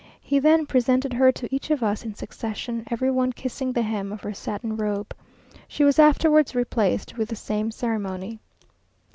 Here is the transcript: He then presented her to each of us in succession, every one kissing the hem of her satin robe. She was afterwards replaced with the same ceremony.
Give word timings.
He 0.19 0.39
then 0.39 0.65
presented 0.65 1.13
her 1.13 1.31
to 1.31 1.55
each 1.55 1.69
of 1.69 1.83
us 1.83 2.03
in 2.03 2.15
succession, 2.15 2.87
every 2.89 3.11
one 3.11 3.31
kissing 3.33 3.71
the 3.71 3.83
hem 3.83 4.11
of 4.11 4.21
her 4.21 4.33
satin 4.33 4.75
robe. 4.75 5.13
She 5.67 5.83
was 5.83 5.99
afterwards 5.99 6.55
replaced 6.55 7.17
with 7.19 7.29
the 7.29 7.35
same 7.35 7.69
ceremony. 7.69 8.39